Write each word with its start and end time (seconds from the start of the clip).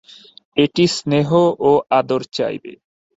এটি 0.57 0.83
স্নেহ 0.95 1.29
ও 1.61 1.71
আদর 1.99 2.21
চাইবে। 2.33 2.71